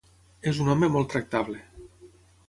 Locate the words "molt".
0.95-1.11